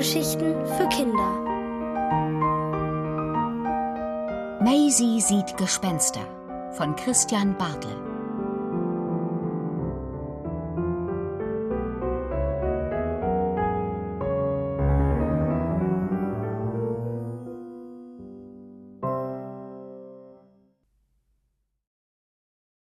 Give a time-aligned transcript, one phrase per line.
[0.00, 1.30] Hörgeschichten für Kinder.
[4.62, 6.22] Maisie sieht Gespenster
[6.72, 7.94] von Christian Bartel.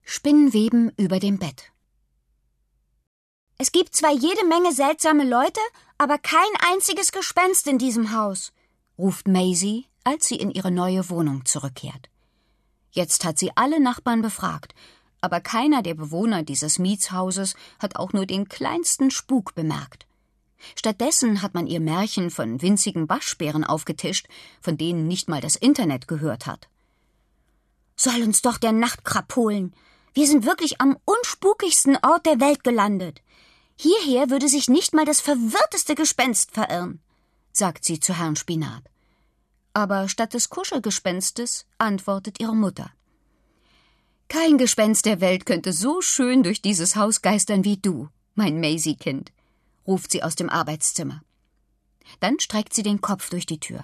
[0.01, 1.73] Spinnweben über dem Bett.
[3.57, 5.59] Es gibt zwar jede Menge seltsame Leute,
[6.01, 8.53] aber kein einziges Gespenst in diesem Haus,
[8.97, 12.09] ruft Maisie, als sie in ihre neue Wohnung zurückkehrt.
[12.89, 14.73] Jetzt hat sie alle Nachbarn befragt,
[15.21, 20.07] aber keiner der Bewohner dieses Mietshauses hat auch nur den kleinsten Spuk bemerkt.
[20.75, 24.27] Stattdessen hat man ihr Märchen von winzigen Waschbären aufgetischt,
[24.59, 26.67] von denen nicht mal das Internet gehört hat.
[27.95, 29.75] Soll uns doch der Nachtkrab holen.
[30.15, 33.21] Wir sind wirklich am unspukigsten Ort der Welt gelandet.
[33.83, 36.99] Hierher würde sich nicht mal das verwirrteste Gespenst verirren,
[37.51, 38.83] sagt sie zu Herrn Spinat.
[39.73, 42.91] Aber statt des Kuschelgespenstes antwortet ihre Mutter.
[44.27, 49.31] Kein Gespenst der Welt könnte so schön durch dieses Haus geistern wie du, mein Maisie-Kind,
[49.87, 51.23] ruft sie aus dem Arbeitszimmer.
[52.19, 53.83] Dann streckt sie den Kopf durch die Tür.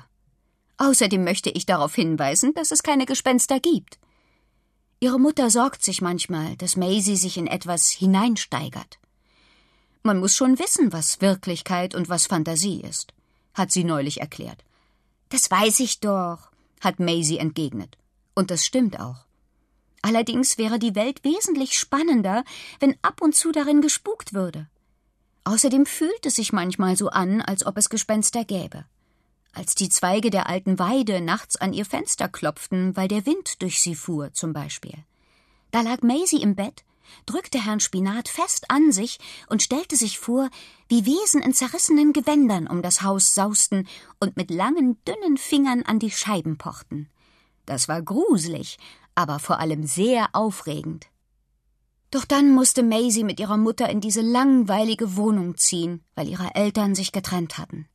[0.77, 3.97] Außerdem möchte ich darauf hinweisen, dass es keine Gespenster gibt.
[4.99, 8.99] Ihre Mutter sorgt sich manchmal, dass Maisie sich in etwas hineinsteigert.
[10.08, 13.13] Man muss schon wissen, was Wirklichkeit und was Fantasie ist,
[13.53, 14.64] hat sie neulich erklärt.
[15.27, 16.49] Das weiß ich doch,
[16.80, 17.97] hat Maisie entgegnet.
[18.33, 19.25] Und das stimmt auch.
[20.02, 22.45] Allerdings wäre die Welt wesentlich spannender,
[22.80, 24.69] wenn ab und zu darin gespukt würde.
[25.44, 28.86] Außerdem fühlt es sich manchmal so an, als ob es Gespenster gäbe.
[29.52, 33.81] Als die Zweige der alten Weide nachts an ihr Fenster klopften, weil der Wind durch
[33.81, 35.03] sie fuhr, zum Beispiel.
[35.71, 36.86] Da lag Maisie im Bett
[37.25, 40.49] drückte Herrn Spinat fest an sich und stellte sich vor,
[40.87, 43.87] wie Wesen in zerrissenen Gewändern um das Haus sausten
[44.20, 47.09] und mit langen, dünnen Fingern an die Scheiben pochten.
[47.65, 48.77] Das war gruselig,
[49.15, 51.08] aber vor allem sehr aufregend.
[52.11, 56.95] Doch dann musste Maisie mit ihrer Mutter in diese langweilige Wohnung ziehen, weil ihre Eltern
[56.95, 57.87] sich getrennt hatten.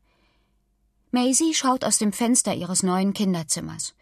[1.11, 3.95] Maisie schaut aus dem Fenster ihres neuen Kinderzimmers.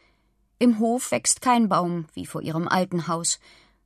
[0.59, 3.39] Im Hof wächst kein Baum wie vor ihrem alten Haus,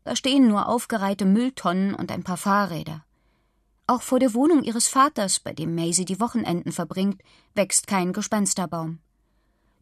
[0.05, 3.05] da stehen nur aufgereihte Mülltonnen und ein paar Fahrräder.
[3.87, 7.23] Auch vor der Wohnung ihres Vaters, bei dem Maisie die Wochenenden verbringt,
[7.55, 8.99] wächst kein Gespensterbaum.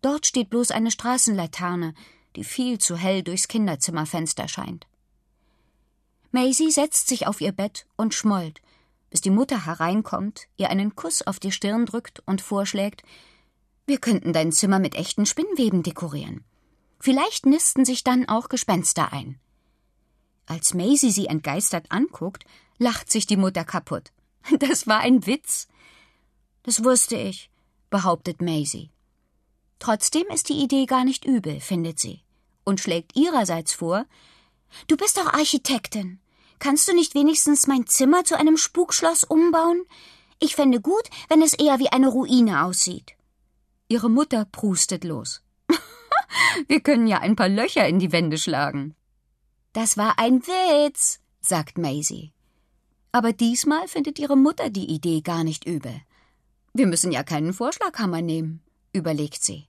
[0.00, 1.94] Dort steht bloß eine Straßenlaterne,
[2.34, 4.86] die viel zu hell durchs Kinderzimmerfenster scheint.
[6.32, 8.60] Maisie setzt sich auf ihr Bett und schmollt,
[9.10, 13.02] bis die Mutter hereinkommt, ihr einen Kuss auf die Stirn drückt und vorschlägt,
[13.86, 16.44] wir könnten dein Zimmer mit echten Spinnweben dekorieren.
[16.98, 19.38] Vielleicht nisten sich dann auch Gespenster ein.
[20.46, 22.44] Als Maisie sie entgeistert anguckt,
[22.78, 24.12] lacht sich die Mutter kaputt.
[24.58, 25.68] Das war ein Witz.
[26.64, 27.50] Das wusste ich,
[27.90, 28.90] behauptet Maisie.
[29.78, 32.22] Trotzdem ist die Idee gar nicht übel, findet sie,
[32.64, 34.06] und schlägt ihrerseits vor,
[34.88, 36.20] Du bist doch Architektin.
[36.58, 39.82] Kannst du nicht wenigstens mein Zimmer zu einem Spukschloss umbauen?
[40.38, 43.14] Ich fände gut, wenn es eher wie eine Ruine aussieht.
[43.88, 45.42] Ihre Mutter prustet los.
[46.68, 48.94] Wir können ja ein paar Löcher in die Wände schlagen.
[49.72, 52.32] Das war ein Witz, sagt Maisie.
[53.10, 55.94] Aber diesmal findet ihre Mutter die Idee gar nicht übel.
[56.74, 58.62] Wir müssen ja keinen Vorschlaghammer nehmen,
[58.92, 59.66] überlegt sie.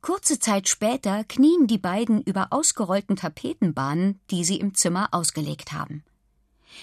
[0.00, 6.02] Kurze Zeit später knien die beiden über ausgerollten Tapetenbahnen, die sie im Zimmer ausgelegt haben.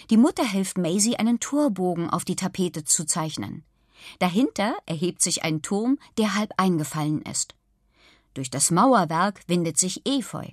[0.09, 3.63] Die Mutter hilft Maisie, einen Torbogen auf die Tapete zu zeichnen.
[4.19, 7.55] Dahinter erhebt sich ein Turm, der halb eingefallen ist.
[8.33, 10.45] Durch das Mauerwerk windet sich Efeu,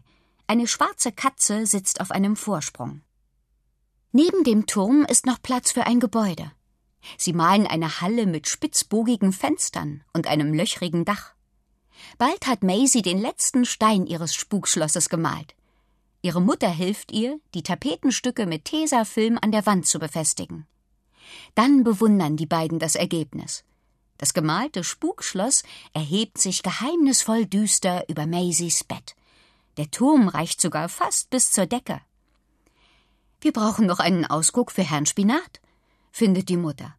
[0.46, 3.02] eine schwarze Katze sitzt auf einem Vorsprung.
[4.12, 6.52] Neben dem Turm ist noch Platz für ein Gebäude.
[7.18, 11.34] Sie malen eine Halle mit spitzbogigen Fenstern und einem löchrigen Dach.
[12.18, 15.54] Bald hat Maisie den letzten Stein ihres Spukschlosses gemalt.
[16.22, 20.66] Ihre Mutter hilft ihr, die Tapetenstücke mit Tesafilm an der Wand zu befestigen.
[21.54, 23.64] Dann bewundern die beiden das Ergebnis.
[24.16, 29.16] Das gemalte Spukschloss erhebt sich geheimnisvoll düster über Maisies Bett.
[29.76, 32.00] Der Turm reicht sogar fast bis zur Decke.
[33.40, 35.60] Wir brauchen noch einen Ausguck für Herrn Spinat,
[36.12, 36.94] findet die Mutter.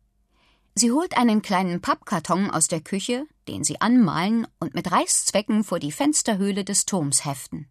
[0.76, 5.80] Sie holt einen kleinen Pappkarton aus der Küche, den sie anmalen und mit Reißzwecken vor
[5.80, 7.70] die Fensterhöhle des Turms heften.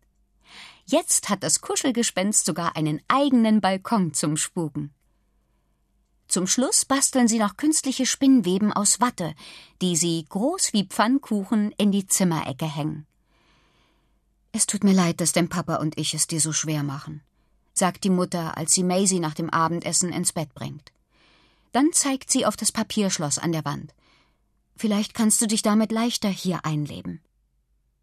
[0.86, 4.94] Jetzt hat das Kuschelgespenst sogar einen eigenen Balkon zum Spuken.
[6.28, 9.34] Zum Schluss basteln sie noch künstliche Spinnweben aus Watte,
[9.82, 13.06] die sie groß wie Pfannkuchen in die Zimmerecke hängen.
[14.56, 17.22] Es tut mir leid, dass dein Papa und ich es dir so schwer machen,
[17.72, 20.92] sagt die Mutter, als sie Maisie nach dem Abendessen ins Bett bringt.
[21.72, 23.92] Dann zeigt sie auf das Papierschloss an der Wand.
[24.76, 27.20] Vielleicht kannst du dich damit leichter hier einleben.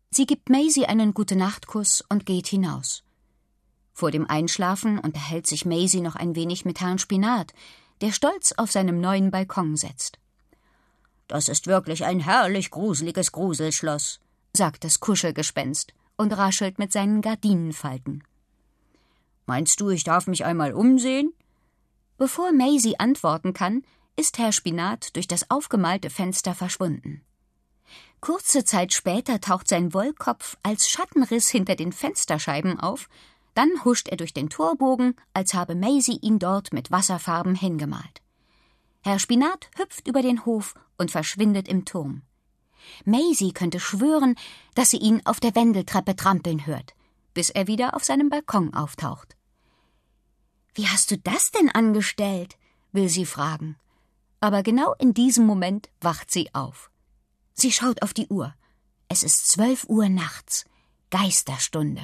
[0.09, 3.05] Sie gibt Maisie einen Gute-Nacht-Kuss und geht hinaus.
[3.93, 7.53] Vor dem Einschlafen unterhält sich Maisie noch ein wenig mit Herrn Spinat,
[8.01, 10.19] der stolz auf seinem neuen Balkon sitzt.
[11.29, 14.19] Das ist wirklich ein herrlich gruseliges Gruselschloss,
[14.51, 18.23] sagt das Kuschelgespenst und raschelt mit seinen Gardinenfalten.
[19.47, 21.33] Meinst du, ich darf mich einmal umsehen?
[22.17, 23.83] Bevor Maisie antworten kann,
[24.15, 27.21] ist Herr Spinat durch das aufgemalte Fenster verschwunden.
[28.19, 33.09] Kurze Zeit später taucht sein Wollkopf als Schattenriss hinter den Fensterscheiben auf,
[33.55, 38.21] dann huscht er durch den Torbogen, als habe Maisie ihn dort mit Wasserfarben hingemalt.
[39.01, 42.21] Herr Spinat hüpft über den Hof und verschwindet im Turm.
[43.05, 44.35] Maisie könnte schwören,
[44.75, 46.93] dass sie ihn auf der Wendeltreppe trampeln hört,
[47.33, 49.35] bis er wieder auf seinem Balkon auftaucht.
[50.73, 52.57] Wie hast du das denn angestellt?
[52.91, 53.77] will sie fragen.
[54.39, 56.89] Aber genau in diesem Moment wacht sie auf.
[57.53, 58.53] Sie schaut auf die Uhr.
[59.07, 60.65] Es ist zwölf Uhr nachts.
[61.09, 62.03] Geisterstunde.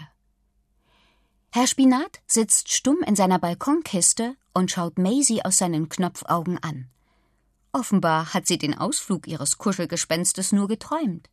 [1.52, 6.90] Herr Spinat sitzt stumm in seiner Balkonkiste und schaut Maisie aus seinen Knopfaugen an.
[7.72, 11.30] Offenbar hat sie den Ausflug ihres Kuschelgespenstes nur geträumt.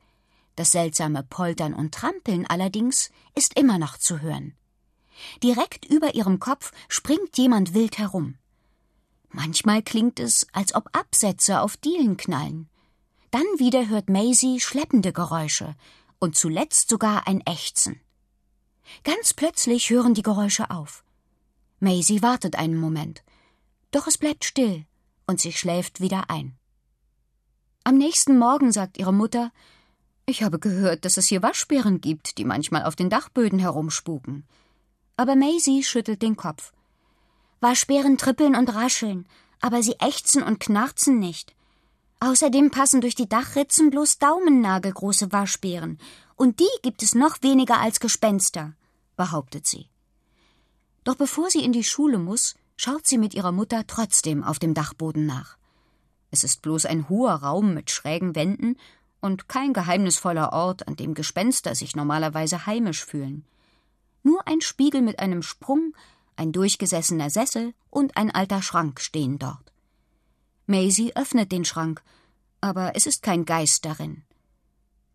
[0.57, 4.55] Das seltsame Poltern und Trampeln allerdings ist immer noch zu hören.
[5.43, 8.37] Direkt über ihrem Kopf springt jemand wild herum.
[9.31, 12.69] Manchmal klingt es, als ob Absätze auf Dielen knallen.
[13.31, 15.75] Dann wieder hört Maisie schleppende Geräusche
[16.21, 18.01] und zuletzt sogar ein Ächzen.
[19.03, 21.05] Ganz plötzlich hören die Geräusche auf.
[21.81, 23.25] Maisie wartet einen Moment,
[23.91, 24.87] doch es bleibt still
[25.27, 26.57] und sie schläft wieder ein.
[27.85, 29.53] Am nächsten Morgen sagt ihre Mutter,
[30.27, 34.47] ich habe gehört, dass es hier Waschbären gibt, die manchmal auf den Dachböden herumspuken.
[35.17, 36.73] Aber Maisie schüttelt den Kopf.
[37.61, 39.27] Waschbären trippeln und rascheln,
[39.61, 41.55] aber sie ächzen und knarzen nicht.
[42.21, 45.99] Außerdem passen durch die Dachritzen bloß daumennagelgroße Waschbären,
[46.37, 48.75] und die gibt es noch weniger als Gespenster,
[49.17, 49.89] behauptet sie.
[51.05, 54.75] Doch bevor sie in die Schule muss, schaut sie mit ihrer Mutter trotzdem auf dem
[54.75, 55.57] Dachboden nach.
[56.31, 58.77] Es ist bloß ein hoher Raum mit schrägen Wänden
[59.21, 63.47] und kein geheimnisvoller Ort, an dem Gespenster sich normalerweise heimisch fühlen.
[64.23, 65.95] Nur ein Spiegel mit einem Sprung,
[66.37, 69.73] ein durchgesessener Sessel und ein alter Schrank stehen dort.
[70.67, 72.03] Maisie öffnet den Schrank,
[72.61, 74.25] aber es ist kein Geist darin.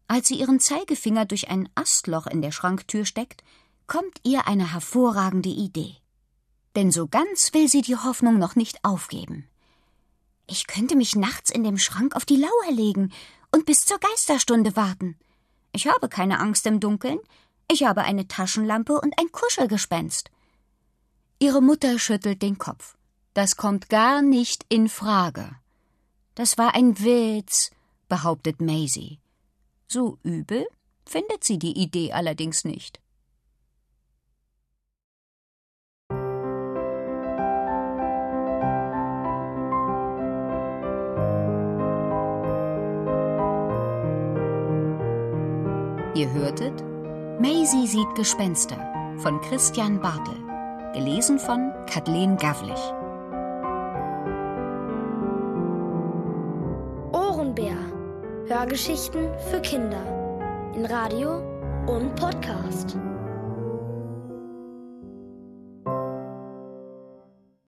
[0.08, 3.44] Als sie ihren Zeigefinger durch ein Astloch in der Schranktür steckt,
[3.86, 5.98] kommt ihr eine hervorragende Idee.
[6.80, 9.50] Denn so ganz will sie die Hoffnung noch nicht aufgeben.
[10.48, 13.12] Ich könnte mich nachts in dem Schrank auf die Lauer legen
[13.52, 15.18] und bis zur Geisterstunde warten.
[15.74, 17.20] Ich habe keine Angst im Dunkeln,
[17.70, 20.32] ich habe eine Taschenlampe und ein Kuschelgespenst.
[21.40, 22.96] Ihre Mutter schüttelt den Kopf.
[23.34, 25.58] Das kommt gar nicht in Frage.
[26.34, 27.72] Das war ein Witz,
[28.08, 29.20] behauptet Maisie.
[29.90, 30.66] So übel
[31.06, 33.02] findet sie die Idee allerdings nicht.
[46.20, 46.74] Ihr hörtet
[47.40, 48.76] Maisie sieht Gespenster
[49.20, 50.36] von Christian Bartel,
[50.94, 52.82] gelesen von Kathleen Gavlich.
[57.14, 57.78] Ohrenbär.
[58.50, 60.04] Hörgeschichten für Kinder.
[60.76, 61.38] In Radio
[61.88, 62.98] und Podcast.